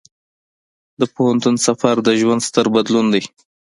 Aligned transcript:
د 0.99 1.01
پوهنتون 1.15 1.55
سفر 1.67 1.95
د 2.03 2.09
ژوند 2.19 2.41
ستر 2.47 2.65
بدلون 2.75 3.05
دی. 3.13 3.23